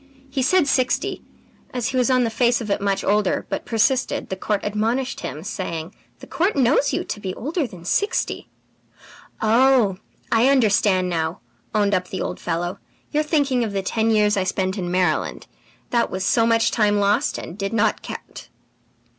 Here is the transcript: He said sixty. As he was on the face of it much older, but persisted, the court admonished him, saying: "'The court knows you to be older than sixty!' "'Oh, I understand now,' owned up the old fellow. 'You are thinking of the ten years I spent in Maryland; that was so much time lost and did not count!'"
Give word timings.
He 0.31 0.41
said 0.41 0.67
sixty. 0.67 1.21
As 1.75 1.89
he 1.89 1.95
was 1.95 2.09
on 2.09 2.23
the 2.23 2.31
face 2.31 2.59
of 2.59 2.71
it 2.71 2.81
much 2.81 3.03
older, 3.03 3.45
but 3.49 3.67
persisted, 3.67 4.29
the 4.29 4.35
court 4.35 4.61
admonished 4.63 5.19
him, 5.19 5.43
saying: 5.43 5.93
"'The 6.17 6.25
court 6.25 6.55
knows 6.55 6.91
you 6.91 7.03
to 7.03 7.19
be 7.19 7.35
older 7.35 7.67
than 7.67 7.85
sixty!' 7.85 8.49
"'Oh, 9.43 9.99
I 10.31 10.49
understand 10.49 11.07
now,' 11.07 11.41
owned 11.75 11.93
up 11.93 12.07
the 12.07 12.19
old 12.23 12.39
fellow. 12.39 12.79
'You 13.11 13.19
are 13.19 13.23
thinking 13.23 13.63
of 13.63 13.73
the 13.73 13.83
ten 13.83 14.09
years 14.09 14.37
I 14.37 14.43
spent 14.43 14.75
in 14.75 14.89
Maryland; 14.89 15.45
that 15.91 16.09
was 16.09 16.25
so 16.25 16.47
much 16.47 16.71
time 16.71 16.97
lost 16.97 17.37
and 17.37 17.55
did 17.55 17.71
not 17.71 18.01
count!'" 18.01 18.49